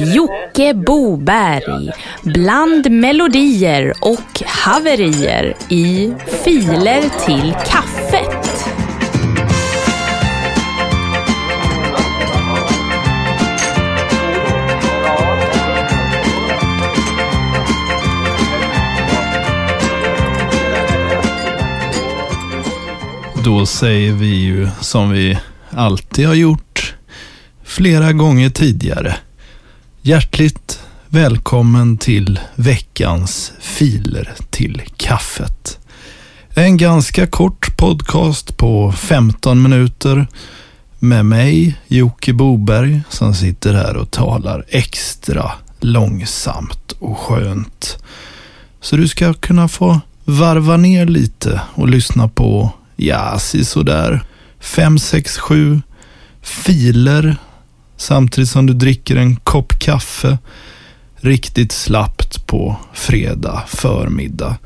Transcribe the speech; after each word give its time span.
Jocke 0.00 0.74
Boberg 0.74 1.90
bland 2.22 2.90
melodier 2.90 3.92
och 4.00 4.42
haverier 4.46 5.56
i 5.68 6.12
Filer 6.44 7.02
till 7.26 7.54
kaffet. 7.66 8.66
Då 23.44 23.66
säger 23.66 24.12
vi 24.12 24.26
ju 24.26 24.68
som 24.80 25.10
vi 25.10 25.38
alltid 25.70 26.26
har 26.26 26.34
gjort 26.34 26.94
flera 27.64 28.12
gånger 28.12 28.50
tidigare. 28.50 29.16
Hjärtligt 30.02 30.80
välkommen 31.08 31.98
till 31.98 32.40
veckans 32.54 33.52
filer 33.60 34.32
till 34.50 34.82
kaffet. 34.96 35.78
En 36.54 36.76
ganska 36.76 37.26
kort 37.26 37.76
podcast 37.76 38.56
på 38.56 38.92
15 38.92 39.62
minuter 39.62 40.26
med 40.98 41.26
mig, 41.26 41.76
Jocke 41.86 42.32
Boberg, 42.32 43.00
som 43.08 43.34
sitter 43.34 43.74
här 43.74 43.96
och 43.96 44.10
talar 44.10 44.64
extra 44.68 45.50
långsamt 45.80 46.92
och 46.98 47.18
skönt. 47.18 48.04
Så 48.80 48.96
du 48.96 49.08
ska 49.08 49.34
kunna 49.34 49.68
få 49.68 50.00
varva 50.24 50.76
ner 50.76 51.06
lite 51.06 51.60
och 51.74 51.88
lyssna 51.88 52.28
på, 52.28 52.72
ja, 52.96 53.38
sådär, 53.38 54.20
fem, 54.60 54.98
sex, 54.98 55.38
sju 55.38 55.82
filer 56.42 57.36
samtidigt 58.00 58.50
som 58.50 58.66
du 58.66 58.72
dricker 58.72 59.16
en 59.16 59.36
kopp 59.36 59.78
kaffe 59.78 60.38
riktigt 61.16 61.72
slappt 61.72 62.46
på 62.46 62.76
fredag 62.94 63.62
förmiddag. 63.68 64.58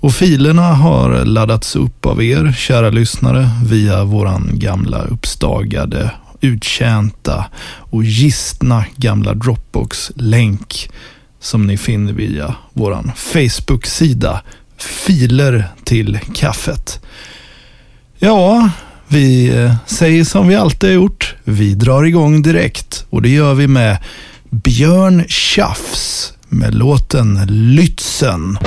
Och 0.00 0.14
filerna 0.14 0.62
har 0.62 1.24
laddats 1.24 1.76
upp 1.76 2.06
av 2.06 2.22
er, 2.22 2.52
kära 2.52 2.90
lyssnare, 2.90 3.50
via 3.64 4.04
våran 4.04 4.50
gamla 4.52 5.02
uppstagade, 5.02 6.10
uttjänta 6.40 7.46
och 7.64 8.04
gistna 8.04 8.84
gamla 8.96 9.34
Dropbox-länk 9.34 10.90
som 11.40 11.66
ni 11.66 11.76
finner 11.76 12.12
via 12.12 12.54
våran 12.72 13.12
Facebook-sida 13.16 14.42
Filer 14.76 15.64
till 15.84 16.18
kaffet. 16.34 17.00
Ja, 18.18 18.70
vi 19.12 19.48
eh, 19.48 19.74
säger 19.86 20.24
som 20.24 20.48
vi 20.48 20.54
alltid 20.54 20.90
har 20.90 20.94
gjort. 20.94 21.34
Vi 21.44 21.74
drar 21.74 22.04
igång 22.04 22.42
direkt 22.42 23.06
och 23.10 23.22
det 23.22 23.28
gör 23.28 23.54
vi 23.54 23.68
med 23.68 23.96
Björn 24.50 25.24
Tjafs 25.28 26.32
med 26.48 26.74
låten 26.74 27.38
Lützen. 27.48 28.58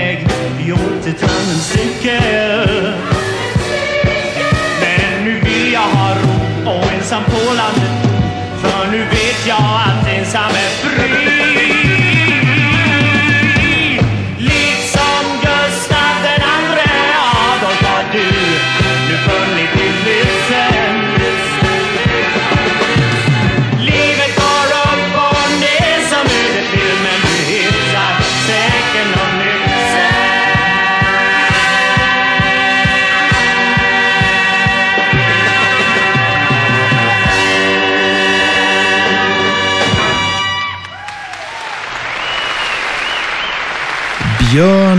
Väg. 0.00 0.26
Vi 0.58 0.72
åkte 0.72 1.12
en 1.26 1.58
Men 4.80 5.24
nu 5.24 5.40
vill 5.40 5.72
jag 5.72 5.80
ha 5.80 6.14
ro 6.14 6.70
och 6.70 6.92
ensam 6.92 7.24
på 7.24 7.54
landet. 7.54 8.10
För 8.62 8.90
nu 8.92 8.98
vet 8.98 9.46
jag 9.46 9.80
att 9.86 10.08
ensam 10.08 10.50
är 10.50 10.70
fri. 10.88 11.49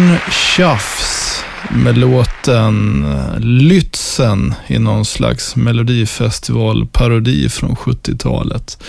Björn 0.01 0.19
Tjafs 0.31 1.43
med 1.69 1.97
låten 1.97 3.05
eh, 3.05 3.39
Lützen 3.39 4.53
i 4.67 4.79
någon 4.79 5.05
slags 5.05 5.55
melodifestivalparodi 5.55 7.49
från 7.49 7.75
70-talet. 7.75 8.83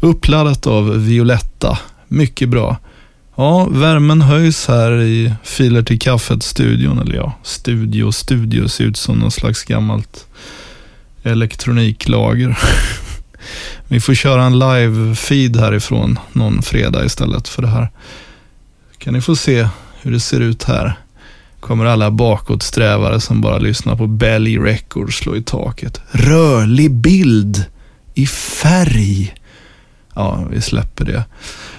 Uppladdat 0.00 0.66
av 0.66 1.04
Violetta. 1.06 1.78
Mycket 2.08 2.48
bra. 2.48 2.76
Ja, 3.36 3.68
värmen 3.70 4.22
höjs 4.22 4.68
här 4.68 5.02
i 5.02 5.34
Filer 5.42 5.82
till 5.82 5.98
kaffet-studion. 5.98 6.98
Eller 6.98 7.14
ja, 7.14 7.32
studio, 7.42 8.12
studio 8.12 8.68
ser 8.68 8.84
ut 8.84 8.96
som 8.96 9.18
någon 9.18 9.30
slags 9.30 9.64
gammalt 9.64 10.26
elektroniklager. 11.22 12.58
Vi 13.88 14.00
får 14.00 14.14
köra 14.14 14.44
en 14.44 14.62
live-feed 14.62 15.60
härifrån 15.60 16.18
någon 16.32 16.62
fredag 16.62 17.04
istället 17.04 17.48
för 17.48 17.62
det 17.62 17.68
här. 17.68 17.88
Kan 18.98 19.14
ni 19.14 19.20
få 19.20 19.36
se 19.36 19.68
hur 20.06 20.12
det 20.12 20.20
ser 20.20 20.40
ut 20.40 20.64
här. 20.64 20.94
Kommer 21.60 21.84
alla 21.84 22.10
bakåtsträvare 22.10 23.20
som 23.20 23.40
bara 23.40 23.58
lyssnar 23.58 23.96
på 23.96 24.06
Belly 24.06 24.58
Records 24.58 25.16
slå 25.16 25.36
i 25.36 25.42
taket. 25.42 26.00
Rörlig 26.10 26.90
bild 26.90 27.64
i 28.14 28.26
färg. 28.26 29.34
Ja, 30.14 30.46
vi 30.50 30.60
släpper 30.60 31.04
det. 31.04 31.24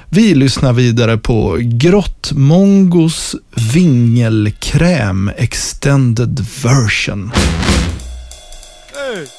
Vi 0.10 0.36
lyssnar 0.36 0.74
vidare 0.74 1.18
på 1.18 1.58
Grottmongos 1.60 3.36
vingelkräm 3.74 5.32
extended 5.38 6.46
version. 6.64 7.32
Hey. 8.94 9.37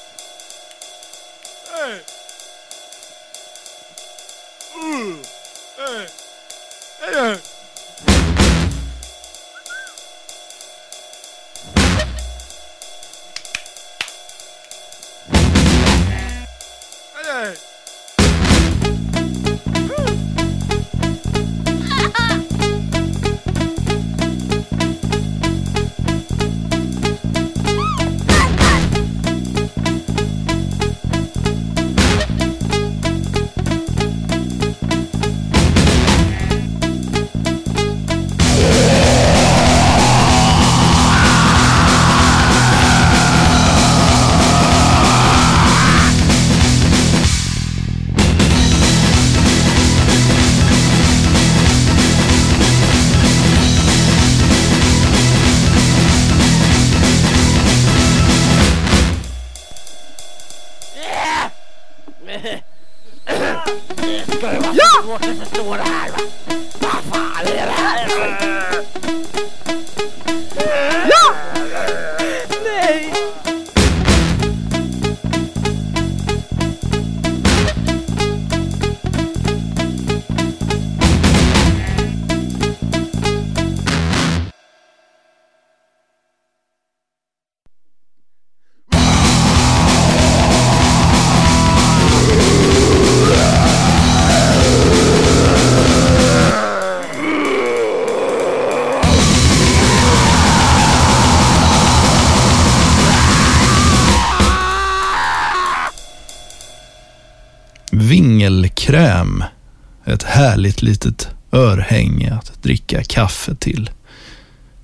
Ett 110.09 110.23
härligt 110.23 110.83
litet 110.83 111.29
örhänge 111.53 112.35
att 112.35 112.63
dricka 112.63 113.05
kaffe 113.05 113.55
till. 113.55 113.91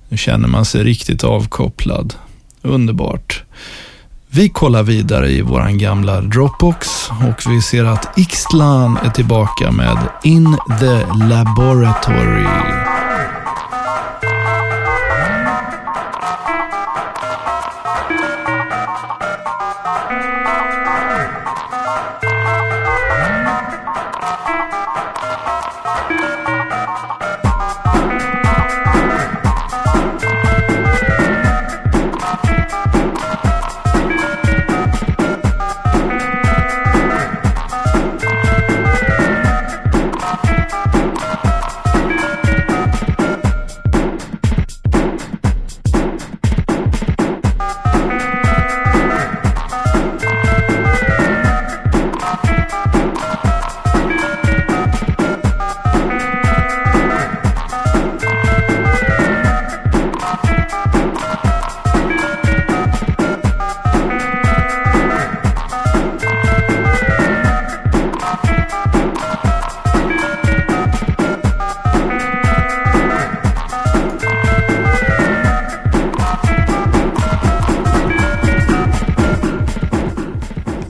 Nu 0.09 0.17
känner 0.17 0.47
man 0.47 0.65
sig 0.65 0.83
riktigt 0.83 1.23
avkopplad. 1.23 2.13
Underbart. 2.61 3.43
Vi 4.27 4.49
kollar 4.49 4.83
vidare 4.83 5.31
i 5.31 5.41
våran 5.41 5.77
gamla 5.77 6.21
Dropbox 6.21 7.09
och 7.09 7.51
vi 7.51 7.61
ser 7.61 7.85
att 7.85 8.17
Ixtlan 8.17 8.97
är 8.97 9.09
tillbaka 9.09 9.71
med 9.71 9.97
In 10.23 10.57
the 10.79 11.05
Laboratory. 11.25 12.84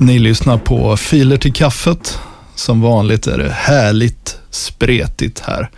Ni 0.05 0.19
lyssnar 0.19 0.57
på 0.57 0.97
Filer 0.97 1.37
till 1.37 1.53
kaffet. 1.53 2.19
Som 2.55 2.81
vanligt 2.81 3.27
är 3.27 3.37
det 3.37 3.51
härligt 3.51 4.37
spretigt 4.49 5.39
här. 5.39 5.69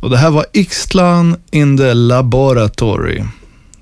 Och 0.00 0.10
det 0.10 0.16
här 0.16 0.30
var 0.30 0.46
Ixtlan 0.52 1.36
in 1.50 1.78
the 1.78 1.94
Laboratory. 1.94 3.22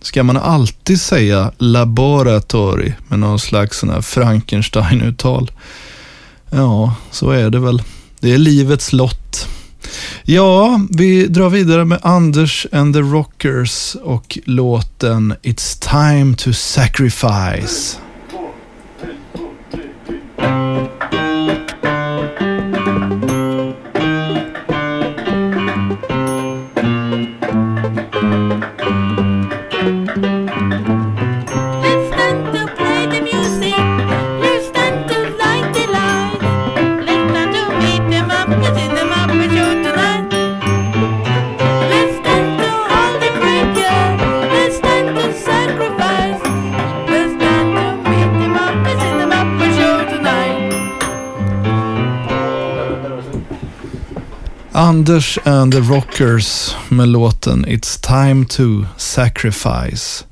Ska 0.01 0.23
man 0.23 0.37
alltid 0.37 1.01
säga 1.01 1.53
laboratory 1.59 2.93
med 3.09 3.19
någon 3.19 3.39
slags 3.39 3.79
sån 3.79 3.91
här 3.91 4.01
Frankenstein-uttal? 4.01 5.51
Ja, 6.51 6.95
så 7.11 7.31
är 7.31 7.51
det 7.51 7.61
väl. 7.61 7.83
Det 8.21 8.33
är 8.33 8.39
livets 8.39 8.93
lott. 8.93 9.49
Ja, 10.23 10.81
vi 10.91 11.27
drar 11.27 11.51
vidare 11.51 11.85
med 11.85 11.99
Anders 12.03 12.67
and 12.73 12.95
the 12.95 13.01
Rockers 13.01 13.97
och 14.03 14.39
låten 14.45 15.35
It's 15.43 15.91
time 15.91 16.37
to 16.37 16.53
sacrifice. 16.53 18.04
Anders 54.95 55.39
and 55.45 55.73
the 55.73 55.81
Rockers 55.81 56.75
med 56.89 57.09
låten 57.09 57.67
It's 57.67 58.01
time 58.07 58.45
to 58.45 58.85
sacrifice. 58.97 60.25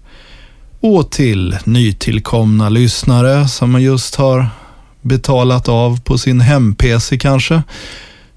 Och 0.80 1.10
till 1.10 1.56
nytillkomna 1.64 2.68
lyssnare 2.68 3.48
som 3.48 3.82
just 3.82 4.14
har 4.14 4.48
betalat 5.00 5.68
av 5.68 6.00
på 6.00 6.18
sin 6.18 6.40
hem-PC 6.40 7.18
kanske, 7.18 7.62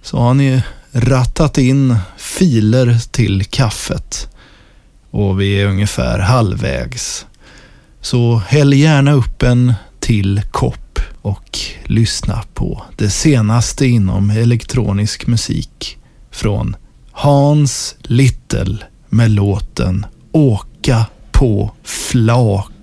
så 0.02 0.18
har 0.18 0.34
ni 0.34 0.64
rattat 0.92 1.58
in 1.58 1.98
filer 2.18 3.00
till 3.12 3.46
kaffet. 3.46 4.28
Och 5.12 5.42
vi 5.42 5.62
är 5.62 5.68
ungefär 5.68 6.20
halvvägs. 6.20 7.26
Så 8.02 8.42
häll 8.48 8.74
gärna 8.74 9.14
upp 9.14 9.44
en 9.44 9.74
till 10.00 10.42
kopp 10.52 11.00
och 11.22 11.60
lyssna 11.84 12.44
på 12.54 12.84
det 12.96 13.10
senaste 13.10 13.86
inom 13.86 14.30
elektronisk 14.30 15.28
musik 15.28 15.98
från 16.36 16.76
Hans 17.12 17.96
Little 18.02 18.78
med 19.10 19.32
låten 19.32 20.06
Åka 20.32 21.06
på 21.32 21.72
flak. 21.84 22.75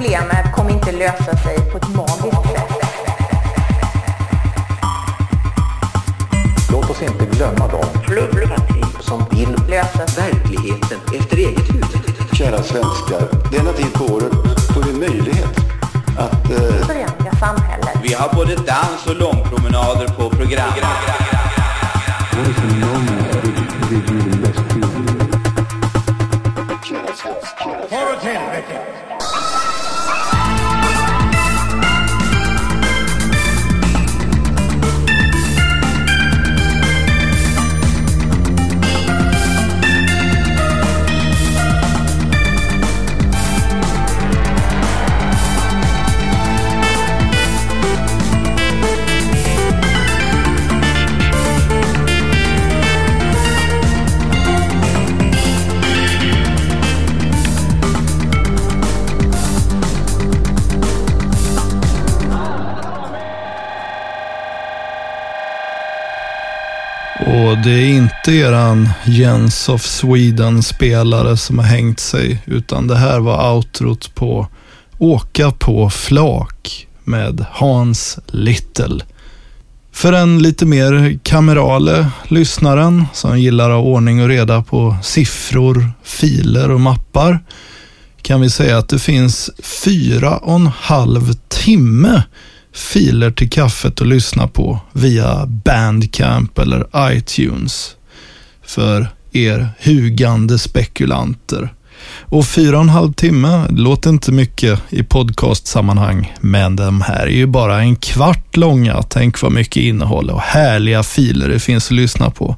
Problemet 0.00 0.52
kommer 0.52 0.70
inte 0.70 0.92
lösa 0.92 1.36
sig 1.36 1.70
på 1.72 1.78
ett 1.78 1.88
magiskt 1.88 2.52
sätt. 2.52 2.84
Låt 6.72 6.90
oss 6.90 7.02
inte 7.02 7.26
glömma 7.36 7.68
dem 7.68 7.84
Fluffati. 8.06 8.84
som 9.00 9.24
vill 9.30 9.56
Lösa 9.68 10.20
verkligheten 10.20 10.98
efter 11.18 11.36
eget 11.36 11.74
huvud. 11.74 12.14
Kära 12.32 12.62
svenskar, 12.62 13.50
denna 13.50 13.72
tid 13.72 13.92
på 13.92 14.04
året 14.04 14.32
får 14.74 14.82
vi 14.82 14.92
möjlighet 14.92 15.56
att 16.18 16.50
eh, 16.50 16.86
Förändra 16.86 17.32
samhället. 17.40 18.00
Vi 18.02 18.12
har 18.14 18.34
både 18.34 18.56
dans 18.56 19.06
och 19.06 19.16
långpromenader 19.16 20.08
på 20.08 20.30
program. 20.30 21.19
Och 67.26 67.58
det 67.58 67.70
är 67.70 67.88
inte 67.88 68.32
eran 68.32 68.88
Jens 69.04 69.68
of 69.68 69.82
Sweden-spelare 69.82 71.36
som 71.36 71.58
har 71.58 71.66
hängt 71.66 72.00
sig, 72.00 72.42
utan 72.46 72.86
det 72.86 72.96
här 72.96 73.20
var 73.20 73.54
outrot 73.54 74.14
på 74.14 74.48
Åka 74.98 75.50
på 75.50 75.90
flak 75.90 76.86
med 77.04 77.44
Hans 77.50 78.18
Little. 78.26 79.04
För 79.92 80.12
en 80.12 80.42
lite 80.42 80.66
mer 80.66 81.18
kamerale 81.22 82.10
lyssnaren 82.28 83.06
som 83.12 83.40
gillar 83.40 83.70
att 83.70 83.76
ha 83.76 83.82
ordning 83.82 84.22
och 84.22 84.28
reda 84.28 84.62
på 84.62 84.96
siffror, 85.02 85.92
filer 86.02 86.70
och 86.70 86.80
mappar 86.80 87.40
kan 88.22 88.40
vi 88.40 88.50
säga 88.50 88.78
att 88.78 88.88
det 88.88 88.98
finns 88.98 89.50
fyra 89.62 90.36
och 90.36 90.54
en 90.54 90.66
halv 90.66 91.32
timme 91.48 92.22
filer 92.74 93.30
till 93.30 93.50
kaffet 93.50 94.00
att 94.00 94.06
lyssna 94.06 94.48
på 94.48 94.80
via 94.92 95.46
Bandcamp 95.46 96.58
eller 96.58 96.86
iTunes 97.12 97.96
för 98.66 99.08
er 99.32 99.68
hugande 99.84 100.58
spekulanter. 100.58 101.74
Och 102.20 102.46
fyra 102.46 102.76
och 102.76 102.82
en 102.82 102.88
halv 102.88 103.12
timme 103.12 103.66
låter 103.70 104.10
inte 104.10 104.32
mycket 104.32 104.80
i 104.88 105.02
podcastsammanhang, 105.02 106.36
men 106.40 106.76
de 106.76 107.00
här 107.00 107.26
är 107.26 107.30
ju 107.30 107.46
bara 107.46 107.80
en 107.80 107.96
kvart 107.96 108.56
långa. 108.56 109.02
Tänk 109.02 109.42
vad 109.42 109.52
mycket 109.52 109.82
innehåll 109.82 110.30
och 110.30 110.40
härliga 110.40 111.02
filer 111.02 111.48
det 111.48 111.60
finns 111.60 111.86
att 111.86 111.96
lyssna 111.96 112.30
på. 112.30 112.56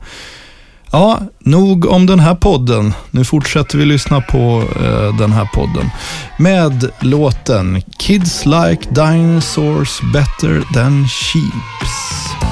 Ja, 0.95 1.21
nog 1.39 1.87
om 1.87 2.07
den 2.07 2.21
här 2.21 2.35
podden. 2.35 2.95
Nu 3.11 3.25
fortsätter 3.25 3.79
vi 3.79 3.85
lyssna 3.85 4.21
på 4.21 4.65
eh, 4.77 5.17
den 5.19 5.33
här 5.33 5.49
podden 5.55 5.91
med 6.39 6.91
låten 7.01 7.83
Kids 7.99 8.47
like 8.47 8.89
dinosaurs 8.91 10.01
better 10.13 10.75
than 10.75 11.09
sheeps. 11.09 12.52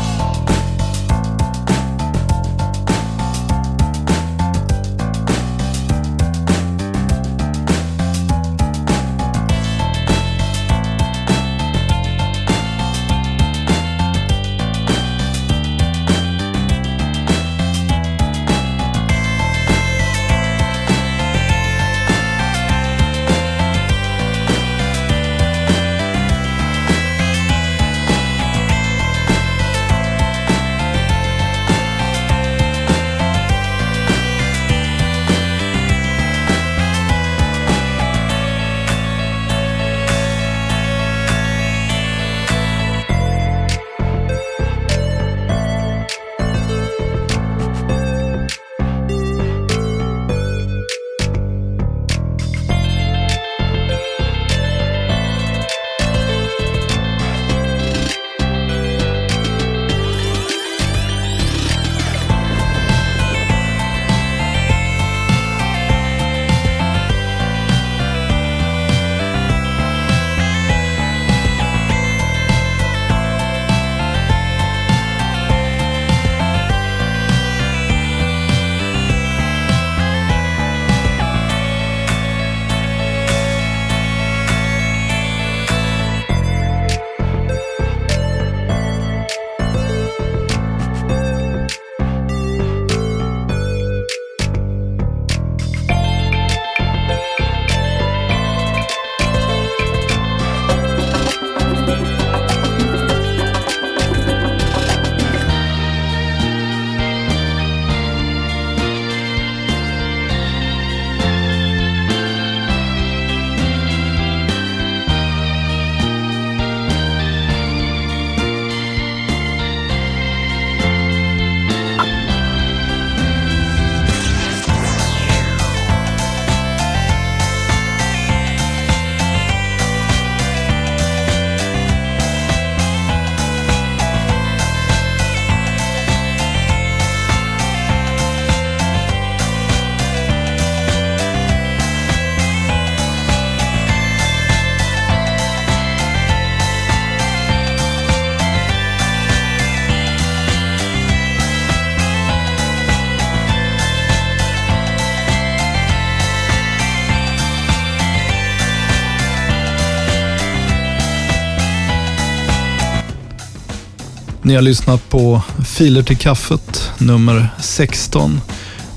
Ni 164.50 164.57
har 164.57 164.62
lyssnat 164.62 165.09
på 165.09 165.42
Filer 165.66 166.02
till 166.02 166.16
kaffet 166.16 166.90
nummer 166.99 167.49
16 167.61 168.40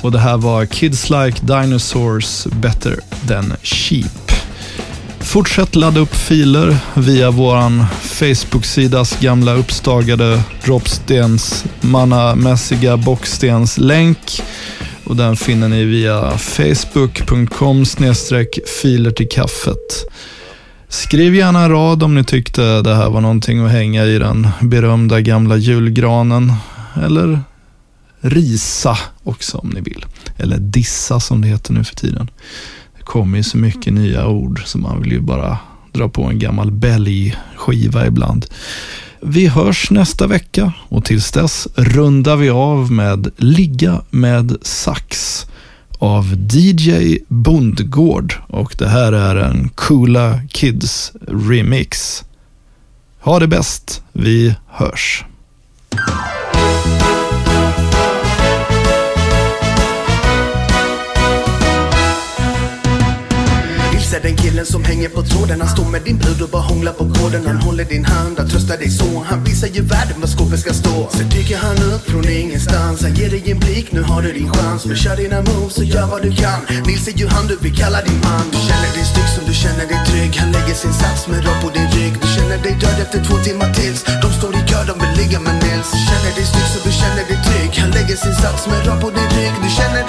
och 0.01 0.11
det 0.11 0.19
här 0.19 0.37
var 0.37 0.65
Kids 0.65 1.09
Like 1.09 1.37
Dinosaurs 1.41 2.45
Better 2.45 2.99
Than 3.27 3.53
Sheep. 3.63 4.31
Fortsätt 5.19 5.75
ladda 5.75 5.99
upp 5.99 6.15
filer 6.15 6.77
via 6.93 7.31
vår 7.31 7.85
Facebook-sidas 8.01 9.17
gamla 9.19 9.53
uppstagade 9.53 10.41
droppstens 10.65 11.65
mannamässiga 11.81 12.97
bockstens 12.97 13.77
länk. 13.77 14.41
Och 15.03 15.15
den 15.15 15.35
finner 15.35 15.67
ni 15.67 15.83
via 15.83 16.37
facebook.com 16.37 17.85
filer 18.81 19.11
till 19.11 19.29
kaffet. 19.29 20.05
Skriv 20.93 21.35
gärna 21.35 21.63
en 21.63 21.71
rad 21.71 22.03
om 22.03 22.15
ni 22.15 22.23
tyckte 22.23 22.81
det 22.81 22.95
här 22.95 23.09
var 23.09 23.21
någonting 23.21 23.65
att 23.65 23.71
hänga 23.71 24.05
i 24.05 24.19
den 24.19 24.47
berömda 24.61 25.21
gamla 25.21 25.57
julgranen. 25.57 26.53
Eller 27.03 27.39
risa 28.21 28.97
också 29.23 29.57
om 29.57 29.69
ni 29.69 29.81
vill. 29.81 30.05
Eller 30.37 30.57
dissa 30.57 31.19
som 31.19 31.41
det 31.41 31.47
heter 31.47 31.73
nu 31.73 31.83
för 31.83 31.95
tiden. 31.95 32.29
Det 32.97 33.03
kommer 33.03 33.37
ju 33.37 33.43
så 33.43 33.57
mycket 33.57 33.93
nya 33.93 34.27
ord 34.27 34.61
så 34.65 34.77
man 34.77 35.01
vill 35.01 35.11
ju 35.11 35.19
bara 35.19 35.57
dra 35.91 36.09
på 36.09 36.23
en 36.23 36.39
gammal 36.39 36.71
bälgskiva 36.71 38.07
ibland. 38.07 38.45
Vi 39.21 39.47
hörs 39.47 39.91
nästa 39.91 40.27
vecka 40.27 40.73
och 40.89 41.05
tills 41.05 41.31
dess 41.31 41.67
rundar 41.75 42.35
vi 42.35 42.49
av 42.49 42.91
med 42.91 43.31
Ligga 43.37 44.01
med 44.09 44.57
sax 44.61 45.45
av 46.03 46.35
DJ 46.51 47.19
Bondgård 47.27 48.33
och 48.47 48.75
det 48.77 48.87
här 48.87 49.13
är 49.13 49.35
en 49.35 49.69
Coola 49.69 50.39
Kids 50.49 51.11
remix. 51.27 52.23
Ha 53.19 53.39
det 53.39 53.47
bäst, 53.47 54.03
vi 54.13 54.55
hörs. 54.67 55.25
Ser 64.13 64.21
den 64.21 64.37
killen 64.37 64.65
som 64.65 64.83
hänger 64.83 65.09
på 65.09 65.21
tråden. 65.21 65.61
Han 65.61 65.69
står 65.69 65.87
med 65.93 66.01
din 66.07 66.17
brud 66.17 66.41
och 66.41 66.49
bara 66.49 66.61
hånglar 66.71 66.93
på 66.99 67.05
koden. 67.15 67.41
Han 67.47 67.57
håller 67.67 67.85
din 67.85 68.05
hand, 68.05 68.33
han 68.39 68.47
tröstar 68.49 68.77
dig 68.77 68.89
så. 68.89 69.09
Han 69.29 69.43
visar 69.43 69.67
ju 69.75 69.81
världen 69.81 70.17
var 70.21 70.27
skåpet 70.27 70.59
ska 70.59 70.73
stå. 70.73 70.95
Sen 71.17 71.29
dyker 71.29 71.57
han 71.57 71.77
upp 71.91 72.03
från 72.11 72.25
ingenstans. 72.29 73.01
Han 73.05 73.13
ger 73.19 73.29
dig 73.29 73.43
en 73.51 73.59
blick, 73.59 73.91
nu 73.91 74.01
har 74.01 74.21
du 74.21 74.31
din 74.39 74.49
chans. 74.53 74.85
Men 74.85 74.95
kör 74.95 75.15
dina 75.15 75.39
moves 75.41 75.77
och 75.77 75.87
gör 75.93 76.07
vad 76.13 76.21
du 76.21 76.31
kan. 76.43 76.59
Nils 76.87 77.07
är 77.07 77.15
ju 77.21 77.27
han 77.27 77.47
du 77.47 77.55
vill 77.63 77.75
kalla 77.81 78.01
din 78.07 78.19
man. 78.27 78.45
Du 78.53 78.59
känner 78.69 78.89
dig 78.97 79.05
stygg 79.11 79.29
som 79.35 79.43
du 79.49 79.53
känner 79.63 79.85
dig 79.91 79.99
trygg. 80.09 80.31
Han 80.41 80.51
lägger 80.55 80.75
sin 80.83 80.93
sats 81.01 81.27
med 81.27 81.39
rakt 81.45 81.61
på 81.63 81.69
din 81.77 81.89
rygg. 81.95 82.13
Du 82.23 82.27
känner 82.35 82.57
dig 82.65 82.73
död 82.83 82.97
efter 83.05 83.19
två 83.27 83.35
timmar 83.47 83.69
tills. 83.79 83.99
De 84.23 84.29
står 84.39 84.51
i 84.59 84.61
kö, 84.69 84.79
de 84.89 84.95
vill 85.03 85.13
ligga 85.21 85.39
med 85.47 85.55
Nils. 85.63 85.89
Du 85.95 85.99
känner 86.09 86.31
dig 86.37 86.45
stygg 86.51 86.67
som 86.73 86.81
du 86.87 86.91
känner 87.01 87.23
dig 87.29 87.39
trygg. 87.47 87.71
Han 87.83 87.91
lägger 87.97 88.17
sin 88.23 88.35
sats 88.43 88.61
med 88.71 88.79
rakt 88.87 89.01
på 89.03 89.09
din 89.17 89.29
rygg. 89.37 89.53
Du 89.65 89.69
känner 89.79 90.02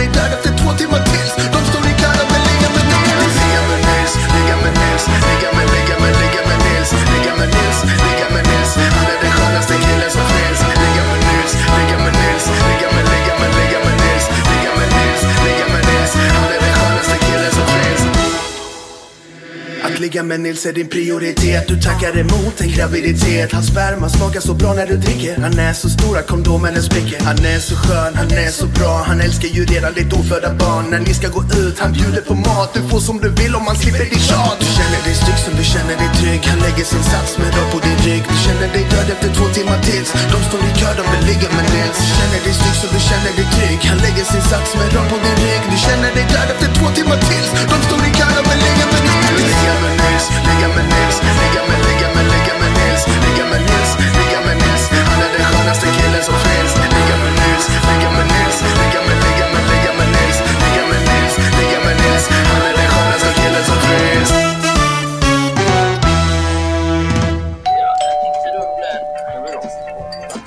att 20.14 20.16
ligga 20.16 20.28
med 20.28 20.40
Nils 20.40 20.66
är 20.66 20.72
din 20.72 20.88
prioritet. 20.88 21.64
Du 21.68 21.76
tackar 21.88 22.12
emot 22.24 22.60
en 22.60 22.70
graviditet. 22.76 23.52
Hans 23.52 23.68
sperma 23.72 24.08
smakar 24.08 24.40
så 24.40 24.54
bra 24.54 24.70
när 24.78 24.86
du 24.86 24.96
dricker. 24.96 25.34
Han 25.46 25.58
är 25.68 25.72
så 25.72 25.88
stor 25.96 26.18
att 26.18 26.26
kondomen 26.26 26.74
den 26.74 26.82
spricker. 26.82 27.18
Han 27.30 27.38
är 27.54 27.60
så 27.68 27.74
skön, 27.82 28.12
han 28.20 28.30
är 28.44 28.50
så 28.60 28.66
bra. 28.78 28.94
Han 29.08 29.18
älskar 29.26 29.48
ju 29.56 29.62
redan 29.74 29.92
ditt 29.98 30.12
ofödda 30.18 30.50
barn. 30.62 30.84
När 30.92 31.00
ni 31.06 31.12
ska 31.20 31.28
gå 31.36 31.42
ut, 31.62 31.76
han 31.82 31.92
bjuder 31.98 32.22
på 32.30 32.34
mat. 32.46 32.70
Du 32.76 32.80
får 32.90 33.00
som 33.08 33.16
du 33.24 33.28
vill 33.40 33.52
om 33.58 33.64
man 33.70 33.76
slipper 33.82 34.04
ditt 34.12 34.24
tjat. 34.28 34.56
Du 34.64 34.68
känner 34.78 35.00
dig 35.06 35.14
stygg 35.22 35.38
som 35.46 35.54
du 35.60 35.64
känner 35.74 35.96
dig 36.02 36.10
trygg. 36.20 36.40
Han 36.52 36.58
lägger 36.66 36.86
sin 36.92 37.04
sats 37.12 37.30
med 37.38 37.48
rör 37.56 37.68
på 37.74 37.78
din 37.86 37.98
rygg. 38.06 38.22
Du 38.32 38.36
känner 38.46 38.68
dig 38.74 38.84
död 38.92 39.08
efter 39.14 39.28
två 39.36 39.46
timmar 39.56 39.78
tills. 39.88 40.10
De 40.32 40.38
står 40.48 40.62
i 40.68 40.72
kö, 40.80 40.88
de 41.00 41.04
vill 41.12 41.24
ligga 41.30 41.48
med 41.56 41.66
Nils. 41.74 41.96
Du 42.02 42.10
känner 42.18 42.40
dig 42.46 42.54
stygg 42.60 42.76
som 42.82 42.90
du 42.96 43.00
känner 43.10 43.32
dig 43.38 43.46
trygg. 43.56 43.80
Han 43.90 43.98
lägger 44.04 44.24
sin 44.32 44.44
sats 44.50 44.70
med 44.78 44.88
rör 44.94 45.06
på 45.12 45.16
din 45.24 45.38
rygg. 45.44 45.62
Du 45.72 45.78
känner 45.86 46.10
dig 46.16 46.24
död 46.34 46.48
efter 46.54 46.68
två 46.76 46.86
timmar 46.96 47.18
tills. 47.28 47.48
De 47.72 47.76
står 47.86 48.00
i 48.08 48.10
kö, 48.18 48.26
de 48.38 48.42
vill 48.50 48.60
ligga 48.66 48.86
med 48.92 49.02
Nils. 49.08 50.03
Nils, 50.04 50.26
ligga 50.46 50.68
med 50.76 50.84
Nils 50.92 51.16
Ligga 51.40 51.62
med, 51.68 51.78
ligga 51.86 52.08
med, 52.14 52.24
ligga 52.32 52.54
med 52.60 52.70
Nils 52.78 53.02
Ligga 53.24 53.44
med 53.52 53.60
Nils, 53.68 53.90
ligga 54.16 54.38
med 54.46 54.56
Nils 54.62 54.84
Han 55.10 55.20
är 55.24 55.30
den 55.36 55.44
skönaste 55.50 55.86
killen 55.96 56.22
som 56.28 56.36
finns 56.44 56.72
Ligga 56.94 57.16
med 57.22 57.32
Nils, 57.40 57.64
ligga 57.88 58.08
med 58.16 58.26
Nils 58.32 58.56
Ligga 58.78 59.00
med, 59.06 59.16
ligga 59.24 59.46
med, 59.52 59.62
ligga 59.70 59.92
med 59.98 60.08
Nils 60.16 60.38
Ligga 60.62 60.82
med 60.90 61.00
Nils, 61.08 61.34
ligga 61.58 61.78
med 61.86 61.94
Nils 62.02 62.24
Han 62.50 62.62
är 62.68 62.72
den 62.80 62.88
skönaste 62.94 63.30
killen 63.38 63.64
som 63.68 63.78
finns 63.88 64.30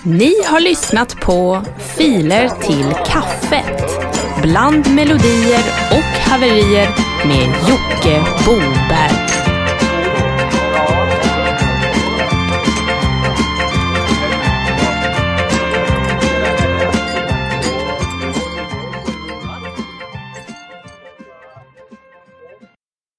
Ni 0.04 0.34
har 0.46 0.60
lyssnat 0.60 1.20
på 1.22 1.65
Filer 1.98 2.50
till 2.62 2.93
kaffet. 3.06 4.00
Bland 4.41 4.93
melodier 4.96 5.63
och 5.91 6.32
haverier 6.32 6.89
med 7.28 7.48
Jocke 7.70 8.24
Boberg. 8.46 9.17